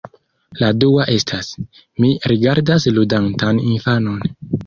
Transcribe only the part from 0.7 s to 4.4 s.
dua estas: Mi rigardas ludantan infanon.